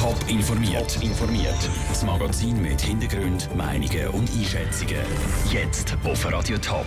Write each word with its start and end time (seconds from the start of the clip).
Top 0.00 0.16
informiert. 0.28 0.94
Top 0.94 1.02
informiert. 1.02 1.70
Das 1.90 2.02
Magazin 2.04 2.62
mit 2.62 2.80
Hintergrund, 2.80 3.54
Meinungen 3.54 4.08
und 4.08 4.30
Einschätzungen. 4.30 4.96
Jetzt 5.52 5.94
auf 6.02 6.24
Radio 6.32 6.56
Top. 6.56 6.86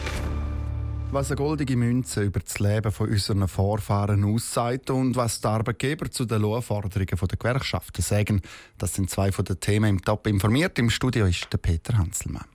Was 1.12 1.30
eine 1.30 1.36
goldige 1.36 1.78
Münze 1.78 2.24
über 2.24 2.40
das 2.40 2.58
Leben 2.58 2.92
von 2.92 3.10
unseren 3.10 3.48
Vorfahren 3.48 4.24
aussagt 4.24 4.90
und 4.90 5.16
was 5.16 5.42
die 5.42 5.48
Arbeitgeber 5.48 6.10
zu 6.10 6.26
den 6.26 6.42
Lohnforderungen 6.42 7.16
der 7.16 7.38
Gewerkschaften 7.38 8.02
sagen, 8.02 8.42
das 8.80 8.96
sind 8.96 9.12
zwei 9.12 9.32
von 9.32 9.46
den 9.46 9.60
Themen 9.60 9.92
im 9.92 10.02
Top 10.02 10.26
informiert. 10.26 10.80
Im 10.80 10.90
Studio 10.90 11.28
ist 11.28 11.46
der 11.54 11.60
Peter 11.60 11.96
Hanselmann. 11.96 12.46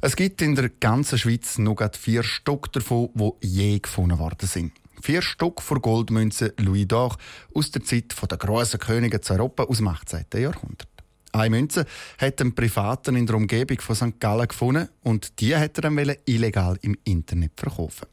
Es 0.00 0.16
gibt 0.16 0.42
in 0.42 0.56
der 0.56 0.70
ganzen 0.70 1.18
Schweiz 1.18 1.56
nur 1.56 1.76
vier 1.92 2.24
Stück 2.24 2.72
davon, 2.72 3.10
die 3.14 3.46
je 3.46 3.78
gefunden 3.78 4.18
worden 4.18 4.48
sind. 4.48 4.72
Vier 5.04 5.20
Stück 5.20 5.60
von 5.60 5.82
Goldmünzen 5.82 6.52
Louis 6.56 6.86
d'Or 6.86 7.18
aus 7.54 7.70
der 7.70 7.84
Zeit 7.84 8.14
der 8.30 8.38
grossen 8.38 8.80
Könige 8.80 9.20
zu 9.20 9.34
Europa 9.34 9.64
aus 9.64 9.76
dem 9.76 9.88
18. 9.88 10.24
Jahrhundert. 10.32 10.88
Eine 11.30 11.50
Münze 11.50 11.84
hat 12.18 12.40
ein 12.40 12.54
Privaten 12.54 13.14
in 13.14 13.26
der 13.26 13.36
Umgebung 13.36 13.78
von 13.82 13.94
St. 13.94 14.18
Gallen 14.18 14.48
gefunden 14.48 14.88
und 15.02 15.42
die 15.42 15.54
hat 15.54 15.76
er 15.76 15.82
dann 15.82 16.16
illegal 16.24 16.78
im 16.80 16.96
Internet 17.04 17.52
verkaufen. 17.54 18.06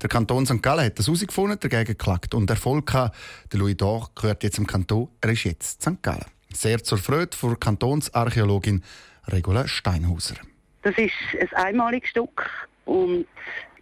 Der 0.00 0.08
Kanton 0.08 0.46
St. 0.46 0.62
Gallen 0.62 0.86
hat 0.86 0.98
das 0.98 1.08
herausgefunden, 1.08 1.60
dagegen 1.60 1.84
geklagt 1.84 2.32
und 2.32 2.48
Erfolg 2.48 2.86
gehabt. 2.86 3.14
Der 3.52 3.58
Louis 3.58 3.76
d'Or 3.76 4.08
gehört 4.14 4.42
jetzt 4.42 4.56
im 4.56 4.66
Kanton, 4.66 5.10
er 5.20 5.32
ist 5.32 5.44
jetzt 5.44 5.82
St. 5.82 6.02
Gallen. 6.02 6.24
Sehr 6.54 6.82
zur 6.82 6.96
Freude 6.96 7.36
von 7.36 7.60
Kantonsarchäologin 7.60 8.82
Regula 9.26 9.68
Steinhauser. 9.68 10.36
Das 10.84 10.96
ist 10.96 11.12
ein 11.38 11.66
einmaliges 11.66 12.08
Stück 12.08 12.48
und 12.86 13.26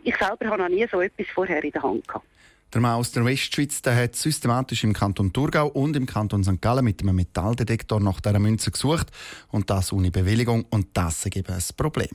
ich 0.03 0.17
selber 0.17 0.47
habe 0.47 0.63
noch 0.63 0.69
nie 0.69 0.87
so 0.91 1.01
etwas 1.01 1.27
vorher 1.29 1.63
in 1.63 1.71
der 1.71 1.83
Hand 1.83 2.07
gehabt. 2.07 2.27
Der 2.75 2.83
Mann 2.83 2.97
aus 2.97 3.13
der 3.13 3.25
Westschweiz 3.25 3.81
der 3.81 3.97
hat 3.97 4.15
systematisch 4.15 4.85
im 4.85 4.93
Kanton 4.93 5.33
Thurgau 5.33 5.69
und 5.69 5.97
im 5.97 6.05
Kanton 6.05 6.45
St. 6.45 6.61
Gallen 6.61 6.85
mit 6.85 7.01
einem 7.01 7.17
Metalldetektor 7.17 7.99
nach 7.99 8.21
dieser 8.21 8.39
Münze 8.39 8.71
gesucht 8.71 9.11
und 9.51 9.71
das 9.71 9.91
ohne 9.91 10.11
Bewilligung 10.11 10.67
und 10.69 10.89
das 10.93 11.25
eben 11.25 11.47
ein 11.47 11.63
Problem. 11.79 12.11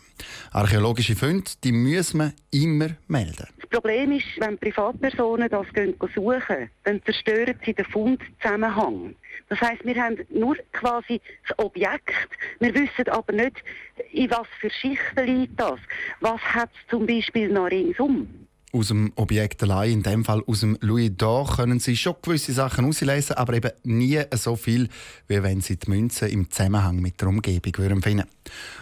Archäologische 0.51 1.15
Funde, 1.15 1.49
die 1.63 1.71
müssen 1.71 2.19
wir 2.19 2.33
immer 2.51 2.89
melden. 3.07 3.47
Das 3.61 3.69
Problem 3.71 4.11
ist, 4.11 4.27
wenn 4.37 4.59
Privatpersonen 4.59 5.49
das 5.49 5.65
suchen, 6.13 6.69
dann 6.83 7.01
zerstören 7.03 7.55
sie 7.65 7.73
den 7.73 7.85
Fundzusammenhang. 7.85 9.15
Das 9.49 9.59
heißt, 9.59 9.83
wir 9.83 9.95
haben 9.95 10.19
nur 10.29 10.55
quasi 10.71 11.19
das 11.47 11.57
Objekt, 11.57 12.29
wir 12.59 12.75
wissen 12.75 13.09
aber 13.09 13.33
nicht, 13.33 13.63
in 14.11 14.29
was 14.29 14.45
für 14.59 14.69
Schichten 14.69 15.25
liegt 15.25 15.59
das. 15.59 15.79
Was 16.19 16.41
hat 16.41 16.69
es 16.73 16.91
zum 16.91 17.07
Beispiel 17.07 17.49
noch 17.49 17.71
ringsum? 17.71 18.27
Aus 18.73 18.87
dem 18.87 19.13
Objekt 19.15 19.61
allein, 19.61 19.91
in 19.91 20.03
dem 20.03 20.25
Fall 20.25 20.41
aus 20.47 20.61
dem 20.61 20.77
Louis 20.81 21.11
d'Or, 21.11 21.57
können 21.57 21.79
Sie 21.79 21.95
schon 21.95 22.15
gewisse 22.21 22.53
Sachen 22.53 22.85
auslesen, 22.85 23.35
aber 23.35 23.53
eben 23.53 23.71
nie 23.83 24.19
so 24.33 24.55
viel, 24.55 24.89
wie 25.27 25.43
wenn 25.43 25.61
Sie 25.61 25.77
die 25.77 25.89
Münze 25.89 26.27
im 26.27 26.49
Zusammenhang 26.49 26.99
mit 26.99 27.21
der 27.21 27.27
Umgebung 27.27 27.77
würden 27.77 28.01
finden. 28.01 28.27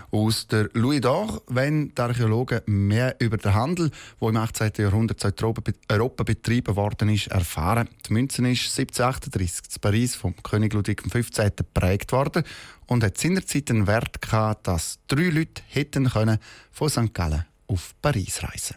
Aus 0.10 0.48
der 0.48 0.70
Louis 0.74 1.02
d'Or, 1.02 1.42
wenn 1.48 1.94
die 1.94 2.02
Archäologen 2.02 2.62
mehr 2.68 3.18
über 3.20 3.36
den 3.36 3.54
Handel, 3.54 3.92
wo 4.20 4.30
im 4.30 4.38
18. 4.38 4.72
Jahrhundert 4.78 5.24
in 5.24 5.74
Europa 5.90 6.24
betrieben 6.24 6.76
worden 6.78 7.10
ist, 7.10 7.28
erfahren. 7.28 7.90
Die 8.08 8.14
Münze 8.14 8.42
ist 8.48 8.78
1738 8.80 9.76
in 9.76 9.82
Paris 9.82 10.16
vom 10.16 10.36
König 10.42 10.74
Ludwig 10.74 11.04
XV. 11.04 11.54
geprägt 11.54 12.14
worden 12.14 12.44
und 12.88 13.04
hat 13.04 13.18
seinerzeit 13.18 13.70
einen 13.70 13.88
Wert 13.88 14.22
gehabt, 14.22 14.68
dass 14.68 15.00
drei 15.08 15.30
Leute 15.30 15.62
hätten 15.68 16.10
können 16.10 16.40
von 16.72 16.88
St. 16.88 17.14
Gallen 17.14 17.46
auf 17.68 17.94
Paris 18.02 18.42
reisen 18.44 18.76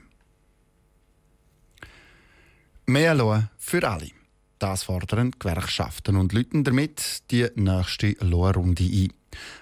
Mehr 2.87 3.15
Lohn 3.15 3.49
für 3.57 3.89
alle. 3.89 4.11
Das 4.59 4.83
fordern 4.83 5.31
Gewerkschaften 5.39 6.17
und 6.17 6.35
lüten 6.35 6.65
damit 6.65 7.23
die 7.31 7.49
nächste 7.55 8.15
Lohnrunde 8.21 8.85
ein. 8.85 9.11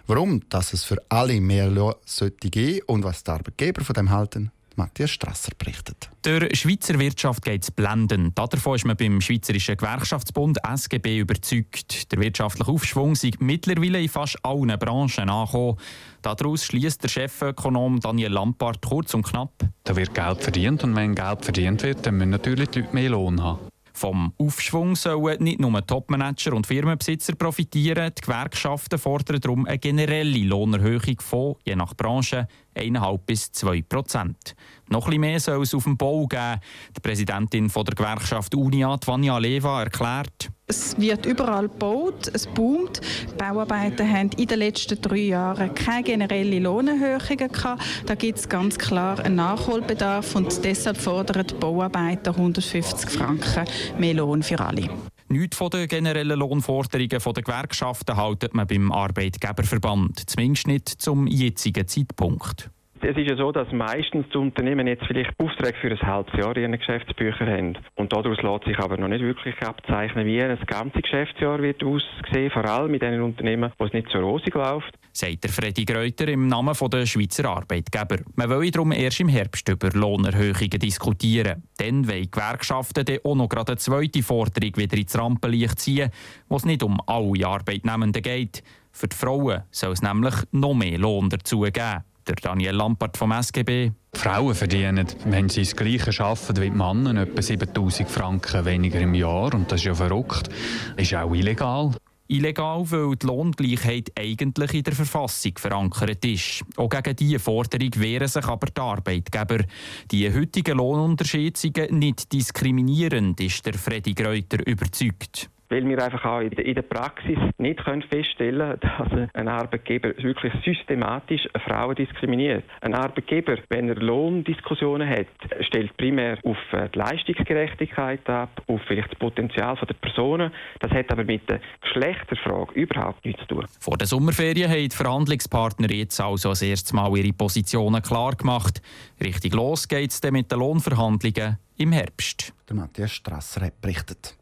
Warum 0.08 0.42
dass 0.48 0.72
es 0.72 0.82
für 0.82 1.00
alle 1.08 1.40
mehr 1.40 1.68
Lohn 1.68 1.94
sollte 2.04 2.50
geben 2.50 2.82
und 2.86 3.04
was 3.04 3.22
die 3.22 3.30
Arbeitgeber 3.30 3.84
von 3.84 3.94
dem 3.94 4.10
halten, 4.10 4.50
Matthias 4.76 5.10
Strasser 5.10 5.52
berichtet. 5.58 6.10
Der 6.24 6.54
Schweizer 6.54 6.98
Wirtschaft 6.98 7.44
geht 7.44 7.62
es 7.62 7.70
blenden. 7.70 8.34
Davon 8.34 8.76
ist 8.76 8.84
man 8.84 8.96
beim 8.96 9.20
Schweizerischen 9.20 9.76
Gewerkschaftsbund 9.76 10.58
SGB 10.64 11.18
überzeugt. 11.18 12.10
Der 12.12 12.20
wirtschaftliche 12.20 12.70
Aufschwung 12.70 13.14
sei 13.14 13.32
mittlerweile 13.38 14.00
in 14.00 14.08
fast 14.08 14.38
allen 14.44 14.78
Branchen 14.78 15.28
angekommen. 15.28 15.78
Daraus 16.22 16.64
schließt 16.64 17.02
der 17.02 17.08
Chefökonom 17.08 18.00
Daniel 18.00 18.32
Lampard 18.32 18.80
kurz 18.80 19.14
und 19.14 19.24
knapp. 19.24 19.52
Da 19.84 19.96
wird 19.96 20.14
Geld 20.14 20.42
verdient 20.42 20.84
und 20.84 20.94
wenn 20.94 21.14
Geld 21.14 21.44
verdient 21.44 21.82
wird, 21.82 22.06
dann 22.06 22.16
müssen 22.16 22.30
natürlich 22.30 22.68
die 22.70 22.80
Leute 22.80 22.94
mehr 22.94 23.10
Lohn 23.10 23.42
haben. 23.42 23.72
Vom 23.94 24.32
Aufschwung 24.38 24.96
sollen 24.96 25.42
nicht 25.42 25.60
nur 25.60 25.86
Topmanager 25.86 26.54
und 26.54 26.66
Firmenbesitzer 26.66 27.34
profitieren. 27.34 28.12
Die 28.16 28.20
Gewerkschaften 28.22 28.98
fordern 28.98 29.40
darum 29.40 29.66
eine 29.66 29.78
generelle 29.78 30.44
Lohnerhöhung 30.44 31.20
von, 31.20 31.56
je 31.64 31.76
nach 31.76 31.94
Branche, 31.94 32.48
1,5 32.74 33.18
bis 33.26 33.52
2 33.52 33.82
Prozent. 33.82 34.54
Noch 34.88 35.06
etwas 35.06 35.18
mehr 35.18 35.40
soll 35.40 35.62
es 35.62 35.74
auf 35.74 35.84
dem 35.84 35.96
Bau 35.96 36.26
geben. 36.26 36.60
Die 36.96 37.00
Präsidentin 37.00 37.68
der 37.68 37.84
Gewerkschaft 37.94 38.54
Unia, 38.54 38.98
Vanja 39.04 39.38
Leva, 39.38 39.82
erklärt, 39.82 40.50
es 40.66 40.98
wird 40.98 41.26
überall 41.26 41.68
gebaut, 41.68 42.30
es 42.32 42.46
boomt. 42.46 43.02
Die 43.30 43.34
Bauarbeiter 43.36 44.08
haben 44.08 44.30
in 44.38 44.46
den 44.46 44.58
letzten 44.58 44.98
drei 45.02 45.16
Jahren 45.18 45.74
keine 45.74 46.02
generelle 46.02 46.60
Lohnerhöhungen 46.60 47.52
gehabt. 47.52 47.82
Da 48.06 48.14
gibt 48.14 48.38
es 48.38 48.48
ganz 48.48 48.78
klar 48.78 49.18
einen 49.20 49.34
Nachholbedarf 49.34 50.34
und 50.34 50.64
deshalb 50.64 50.96
fordern 50.96 51.46
die 51.46 51.54
Bauarbeiter 51.54 52.30
150 52.30 53.10
Franken 53.10 53.66
mehr 53.98 54.14
Lohn 54.14 54.42
für 54.42 54.60
alle. 54.60 54.88
Nichts 55.32 55.56
von 55.56 55.70
den 55.70 55.88
generellen 55.88 56.38
Lohnforderungen 56.38 57.08
der 57.08 57.42
Gewerkschaften 57.42 58.18
haltet 58.18 58.52
man 58.52 58.66
beim 58.66 58.92
Arbeitgeberverband, 58.92 60.28
zumindest 60.28 60.66
nicht 60.66 60.88
zum 60.90 61.26
jetzigen 61.26 61.88
Zeitpunkt. 61.88 62.70
Es 63.04 63.16
ist 63.16 63.28
ja 63.28 63.36
so, 63.36 63.50
dass 63.50 63.66
meistens 63.72 64.26
die 64.32 64.38
Unternehmen 64.38 64.86
jetzt 64.86 65.04
vielleicht 65.06 65.32
Aufträge 65.36 65.76
für 65.80 65.90
ein 65.90 66.00
halbes 66.02 66.34
Jahr 66.38 66.56
in 66.56 66.62
ihren 66.62 66.78
Geschäftsbüchern 66.78 67.48
haben. 67.48 67.78
Und 67.96 68.12
daraus 68.12 68.40
lässt 68.40 68.64
sich 68.64 68.78
aber 68.78 68.96
noch 68.96 69.08
nicht 69.08 69.22
wirklich 69.24 69.60
abzeichnen, 69.60 70.24
wie 70.24 70.40
ein 70.40 70.56
ganzes 70.66 71.02
Geschäftsjahr 71.02 71.60
wird 71.60 71.82
aussehen, 71.82 72.52
vor 72.52 72.64
allem 72.64 72.92
mit 72.92 73.02
den 73.02 73.20
Unternehmen, 73.20 73.72
wo 73.76 73.86
es 73.86 73.92
nicht 73.92 74.08
so 74.12 74.20
rosig 74.20 74.54
läuft. 74.54 74.96
Sagt 75.12 75.42
der 75.42 75.50
Freddy 75.50 75.84
Greuter 75.84 76.28
im 76.28 76.46
Namen 76.46 76.76
der 76.92 77.04
Schweizer 77.04 77.48
Arbeitgeber. 77.48 78.18
Man 78.36 78.48
will 78.48 78.70
darum 78.70 78.92
erst 78.92 79.18
im 79.18 79.28
Herbst 79.28 79.68
über 79.68 79.90
Lohnerhöhungen 79.90 80.78
diskutieren. 80.78 81.64
Dann 81.78 82.06
wollen 82.06 82.30
Gewerkschaften 82.30 83.04
dann 83.04 83.18
auch 83.24 83.34
noch 83.34 83.48
gerade 83.48 83.72
eine 83.72 83.78
zweite 83.78 84.22
Forderung 84.22 84.76
wieder 84.76 84.96
ins 84.96 85.18
Rampenlicht 85.18 85.80
ziehen, 85.80 86.10
wo 86.48 86.54
es 86.54 86.64
nicht 86.64 86.84
um 86.84 87.00
alle 87.06 87.48
Arbeitnehmenden 87.48 88.22
geht. 88.22 88.62
Für 88.92 89.08
die 89.08 89.16
Frauen 89.16 89.62
soll 89.72 89.92
es 89.92 90.02
nämlich 90.02 90.34
noch 90.52 90.74
mehr 90.74 90.98
Lohn 90.98 91.28
dazu 91.30 91.62
geben 91.62 92.04
der 92.32 92.50
Daniel 92.50 92.74
Lampert 92.74 93.16
vom 93.16 93.32
SGB. 93.32 93.92
Frauen 94.14 94.54
verdienen, 94.54 95.06
wenn 95.26 95.48
sie 95.48 95.62
das 95.62 95.76
Gleiche 95.76 96.24
arbeiten 96.24 96.56
wie 96.56 96.70
die 96.70 96.76
Männer, 96.76 97.22
etwa 97.22 97.42
7000 97.42 98.08
Franken 98.08 98.64
weniger 98.64 99.00
im 99.00 99.14
Jahr. 99.14 99.54
Und 99.54 99.70
das 99.70 99.80
ist 99.80 99.86
ja 99.86 99.94
verrückt. 99.94 100.48
Das 100.96 101.06
ist 101.06 101.14
auch 101.14 101.34
illegal. 101.34 101.92
Illegal, 102.28 102.90
weil 102.90 103.16
die 103.16 103.26
Lohngleichheit 103.26 104.10
eigentlich 104.18 104.74
in 104.74 104.84
der 104.84 104.94
Verfassung 104.94 105.52
verankert 105.58 106.24
ist. 106.24 106.62
Auch 106.76 106.88
gegen 106.88 107.16
diese 107.16 107.38
Forderung 107.38 107.90
wehren 107.96 108.28
sich 108.28 108.46
aber 108.46 108.68
die 108.68 108.80
Arbeitgeber. 108.80 109.64
Die 110.10 110.32
heutigen 110.32 110.78
Lohnunterschiede 110.78 111.58
sind 111.58 111.92
nicht 111.92 112.32
diskriminierend, 112.32 113.38
ist 113.40 113.66
der 113.66 113.74
Freddy 113.74 114.14
Greuter 114.14 114.66
überzeugt 114.66 115.50
weil 115.72 115.88
wir 115.88 116.04
einfach 116.04 116.24
auch 116.24 116.40
in 116.40 116.74
der 116.74 116.82
Praxis 116.82 117.38
nicht 117.56 117.82
können 117.82 118.02
feststellen 118.02 118.78
können, 118.78 119.28
dass 119.30 119.34
ein 119.34 119.48
Arbeitgeber 119.48 120.10
wirklich 120.22 120.52
systematisch 120.64 121.48
Frauen 121.66 121.96
diskriminiert. 121.96 122.64
Ein 122.82 122.94
Arbeitgeber, 122.94 123.56
wenn 123.70 123.88
er 123.88 123.96
Lohndiskussionen 123.96 125.08
hat, 125.08 125.26
stellt 125.60 125.96
primär 125.96 126.38
auf 126.44 126.58
äh, 126.72 126.88
die 126.90 126.98
Leistungsgerechtigkeit 126.98 128.28
ab, 128.28 128.62
auf 128.66 128.80
vielleicht 128.86 129.12
das 129.12 129.18
Potenzial 129.18 129.76
der 129.76 129.94
Personen. 129.94 130.52
Das 130.80 130.90
hat 130.90 131.10
aber 131.10 131.24
mit 131.24 131.48
der 131.48 131.60
Geschlechterfrage 131.80 132.74
überhaupt 132.74 133.24
nichts 133.24 133.40
zu 133.42 133.48
tun. 133.48 133.66
Vor 133.80 133.96
der 133.96 134.06
Sommerferien 134.06 134.70
haben 134.70 134.88
die 134.88 134.94
Verhandlungspartner 134.94 135.90
jetzt 135.90 136.20
also 136.20 136.50
das 136.50 136.60
erste 136.60 136.94
Mal 136.94 137.16
ihre 137.16 137.32
Positionen 137.32 138.02
klar 138.02 138.32
gemacht. 138.36 138.82
Richtig 139.22 139.54
los 139.54 139.88
geht 139.88 140.10
es 140.10 140.20
dann 140.20 140.34
mit 140.34 140.52
den 140.52 140.58
Lohnverhandlungen 140.58 141.56
im 141.78 141.92
Herbst. 141.92 142.52
Der 142.68 142.76
Matthias 142.76 143.12
Strasser 143.12 143.62
hat 143.62 143.80
berichtet. 143.80 144.36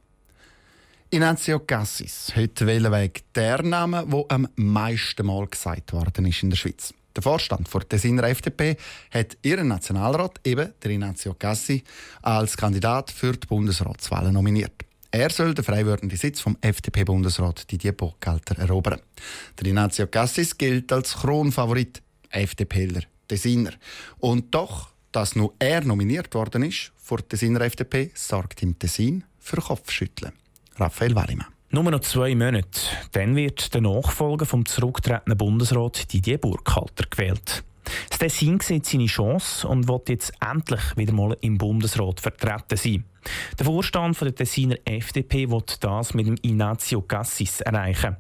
Inazio 1.13 1.59
Cassis, 1.59 2.33
heute 2.37 2.69
Wählenweg 2.69 3.25
der 3.35 3.65
Name, 3.65 4.07
der 4.07 4.25
am 4.29 4.47
meisten 4.55 5.27
Mal 5.27 5.49
gesagt 5.49 5.93
worden 5.93 6.25
ist 6.27 6.45
in 6.45 6.51
der 6.51 6.57
Schweiz. 6.57 6.95
Der 7.17 7.23
Vorstand 7.25 7.69
der 7.75 7.89
Tessiner 7.89 8.23
FDP 8.23 8.77
hat 9.11 9.37
ihren 9.43 9.67
Nationalrat, 9.67 10.39
eben 10.45 10.73
der 10.81 10.91
Inazio 10.93 11.35
Cassi, 11.35 11.83
als 12.23 12.57
Kandidat 12.57 13.11
für 13.11 13.33
die 13.33 13.45
Bundesratswahlen 13.45 14.33
nominiert. 14.33 14.85
Er 15.11 15.31
soll 15.31 15.53
den 15.53 15.65
freiwerdenden 15.65 16.17
Sitz 16.17 16.39
vom 16.39 16.57
FDP-Bundesrat 16.61 17.69
Didier 17.73 17.91
Burkhalter 17.91 18.61
erobern. 18.61 19.01
Der 19.59 19.67
Inazio 19.67 20.07
Cassis 20.07 20.57
gilt 20.57 20.93
als 20.93 21.15
Kronfavorit, 21.15 22.01
FDPler, 22.29 23.03
Tessiner. 23.27 23.73
Und 24.19 24.55
doch, 24.55 24.91
dass 25.11 25.35
nur 25.35 25.55
er 25.59 25.81
nominiert 25.81 26.33
worden 26.35 26.63
ist 26.63 26.93
vor 26.97 27.29
Tessiner 27.29 27.63
FDP, 27.63 28.13
sorgt 28.15 28.63
im 28.63 28.79
Tessin 28.79 29.25
für 29.41 29.61
Kopfschütteln. 29.61 30.35
Raphael 30.81 31.15
Wallimann. 31.15 31.47
Nur 31.73 31.85
noch 31.85 32.01
zwei 32.01 32.35
Monate, 32.35 32.81
dann 33.13 33.37
wird 33.37 33.75
der 33.75 33.83
Nachfolger 33.83 34.47
vom 34.47 34.67
zurücktretenden 34.67 35.37
Bundesrat 35.37 36.13
Didier 36.13 36.39
Burkhalter 36.39 37.05
gewählt. 37.09 37.63
Das 38.09 38.19
Tessin 38.19 38.59
sieht 38.61 38.87
seine 38.87 39.07
Chance 39.07 39.69
und 39.69 39.89
will 39.89 40.01
jetzt 40.09 40.33
endlich 40.41 40.81
wieder 40.97 41.13
mal 41.13 41.37
im 41.41 41.59
Bundesrat 41.59 42.21
vertreten 42.21 42.77
sein. 42.77 43.05
Der 43.59 43.67
Vorstand 43.67 44.21
der 44.21 44.35
Tessiner 44.35 44.77
FDP 44.85 45.51
will 45.51 45.63
das 45.81 46.15
mit 46.15 46.27
dem 46.27 46.37
Ignazio 46.43 47.03
Cassis 47.03 47.61
erreichen. 47.61 48.17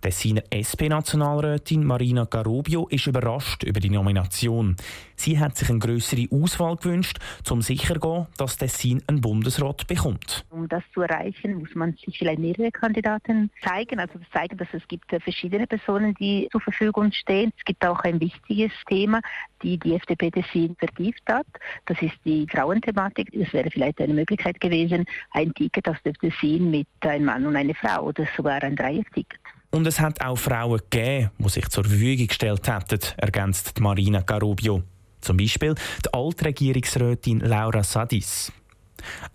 Tessiner 0.00 0.42
SP-Nationalrätin 0.50 1.84
Marina 1.84 2.24
Garubio 2.24 2.86
ist 2.88 3.06
überrascht 3.06 3.62
über 3.62 3.80
die 3.80 3.90
Nomination. 3.90 4.76
Sie 5.16 5.38
hat 5.38 5.56
sich 5.56 5.70
eine 5.70 5.78
größere 5.78 6.26
Auswahl 6.30 6.76
gewünscht, 6.76 7.18
um 7.50 7.62
sicherzugehen, 7.62 8.26
dass 8.36 8.56
Tessin 8.56 9.02
einen 9.06 9.20
Bundesrat 9.20 9.86
bekommt. 9.86 10.44
Um 10.50 10.68
das 10.68 10.82
zu 10.92 11.00
erreichen, 11.00 11.54
muss 11.54 11.74
man 11.74 11.94
sich 12.04 12.18
vielleicht 12.18 12.38
mehrere 12.38 12.70
Kandidaten 12.70 13.50
zeigen. 13.64 13.98
Also 13.98 14.18
zeigen, 14.32 14.56
dass 14.58 14.68
es 14.72 14.86
gibt 14.88 15.10
verschiedene 15.10 15.66
Personen, 15.66 16.14
die 16.14 16.48
zur 16.52 16.60
Verfügung 16.60 17.12
stehen. 17.12 17.52
Es 17.56 17.64
gibt 17.64 17.84
auch 17.84 18.00
ein 18.00 18.20
wichtiges 18.20 18.72
Thema, 18.88 19.20
die 19.62 19.78
die 19.78 19.94
FDP 19.94 20.30
Tessin 20.30 20.76
vertieft 20.78 21.22
hat. 21.28 21.46
Das 21.86 22.00
ist 22.02 22.16
die 22.24 22.46
Frauenthematik. 22.50 23.34
Es 23.34 23.52
wäre 23.52 23.70
vielleicht 23.70 24.00
eine 24.00 24.14
Möglichkeit 24.14 24.60
gewesen, 24.60 25.04
ein 25.32 25.52
Ticket 25.54 25.88
aus 25.88 25.96
der 26.04 26.14
Tessin 26.14 26.70
mit 26.70 26.88
einem 27.00 27.26
Mann 27.26 27.46
und 27.46 27.56
einer 27.56 27.74
Frau 27.74 28.04
oder 28.04 28.26
sogar 28.36 28.62
ein 28.62 28.76
Dreierticket. 28.76 29.40
Und 29.70 29.86
es 29.86 30.00
hat 30.00 30.20
auch 30.20 30.36
Frauen 30.36 30.80
gegeben, 30.90 31.30
die 31.38 31.48
sich 31.48 31.68
zur 31.68 31.84
Verfügung 31.84 32.26
gestellt 32.26 32.68
hätten, 32.68 33.00
ergänzt 33.18 33.80
Marina 33.80 34.20
Garubio. 34.20 34.82
Zum 35.20 35.36
Beispiel 35.36 35.74
die 36.04 36.14
Altregierungsrätin 36.14 37.40
Laura 37.40 37.82
Sadis. 37.82 38.52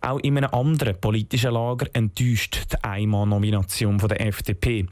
Auch 0.01 0.19
in 0.19 0.37
einem 0.37 0.49
anderen 0.51 0.99
politischen 0.99 1.53
Lager 1.53 1.87
enttäuscht 1.93 2.65
die 2.71 2.83
Einmann-Nomination 2.83 3.97
der 3.97 4.27
FDP. 4.27 4.87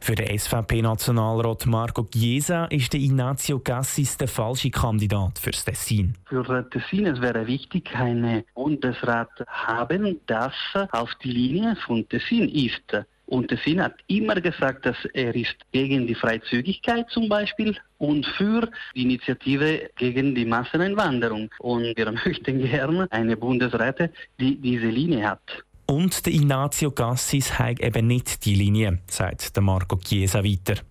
Für 0.00 0.14
den 0.14 0.38
SVP-Nationalrat 0.38 1.66
Marco 1.66 2.04
Chiesa 2.04 2.66
ist 2.66 2.92
der 2.92 3.00
Ignazio 3.00 3.58
Cassis 3.58 4.16
der 4.16 4.28
falsche 4.28 4.70
Kandidat 4.70 5.38
fürs 5.38 5.64
Tessin. 5.64 6.14
Für 6.26 6.68
Tessin 6.70 7.06
es 7.06 7.20
wäre 7.20 7.46
wichtig, 7.46 7.94
einen 7.94 8.44
Bundesrat 8.54 9.30
haben, 9.46 10.20
das 10.26 10.54
auf 10.92 11.10
die 11.22 11.30
Linie 11.30 11.76
von 11.86 12.08
Tessin 12.08 12.48
ist. 12.48 13.06
Und 13.26 13.48
Tessin 13.48 13.82
hat 13.82 13.94
immer 14.06 14.40
gesagt, 14.40 14.86
dass 14.86 14.96
er 15.12 15.34
ist 15.34 15.56
gegen 15.72 16.06
die 16.06 16.14
Freizügigkeit 16.14 17.06
zum 17.10 17.28
Beispiel 17.28 17.76
und 17.98 18.24
für 18.24 18.70
die 18.94 19.02
Initiative 19.02 19.90
gegen 19.96 20.34
die 20.34 20.44
Masseneinwanderung. 20.44 21.50
Und 21.58 21.96
wir 21.96 22.12
möchten 22.24 22.60
gerne 22.60 23.08
eine 23.10 23.36
Bundesräte, 23.36 24.12
die 24.38 24.56
diese 24.56 24.88
Linie 24.88 25.28
hat. 25.28 25.64
Und 25.86 26.24
der 26.26 26.32
Ignazio 26.32 26.90
Gassis 26.90 27.58
hat 27.58 27.80
eben 27.80 28.06
nicht 28.06 28.44
die 28.44 28.54
Linie, 28.54 29.00
sagt 29.08 29.54
der 29.54 29.62
Marco 29.62 29.96
Chiesa 29.96 30.42
weiter. 30.42 30.82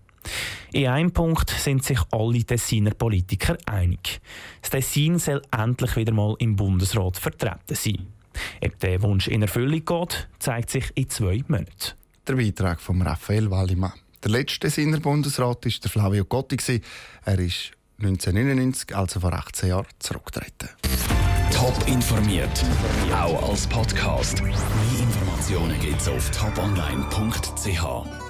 In 0.72 0.88
einem 0.88 1.12
Punkt 1.12 1.50
sind 1.50 1.84
sich 1.84 2.00
alle 2.10 2.44
Tessiner 2.44 2.92
Politiker 2.92 3.56
einig. 3.66 4.20
Das 4.60 4.70
Tessin 4.70 5.18
soll 5.18 5.42
endlich 5.56 5.96
wieder 5.96 6.12
mal 6.12 6.34
im 6.38 6.56
Bundesrat 6.56 7.16
vertreten 7.16 7.74
sein. 7.74 8.06
Ob 8.64 8.78
der 8.80 9.02
Wunsch 9.02 9.28
in 9.28 9.42
Erfüllung 9.42 9.84
geht, 9.84 10.28
zeigt 10.38 10.70
sich 10.70 10.90
in 10.94 11.08
zwei 11.08 11.42
Monaten. 11.46 11.94
Der 12.26 12.34
Beitrag 12.34 12.80
von 12.80 13.00
Raphael 13.02 13.50
Wallimann. 13.50 13.92
Der 14.24 14.32
letzte 14.32 14.68
Sinner 14.68 14.98
Bundesrat 14.98 15.64
war 15.64 15.72
der 15.82 15.90
Flavio 15.90 16.24
Gotti. 16.24 16.82
Er 17.24 17.38
ist 17.38 17.70
1999, 17.98 18.96
also 18.96 19.20
vor 19.20 19.32
18 19.32 19.68
Jahren, 19.68 19.86
zurückgetreten. 20.00 20.70
Top 21.52 21.86
informiert, 21.86 22.64
auch 23.12 23.48
als 23.48 23.68
Podcast. 23.68 24.42
Mehr 24.42 24.52
Informationen 24.98 25.78
gibt 25.80 26.00
es 26.00 26.08
auf 26.08 26.30
toponline.ch. 26.32 28.25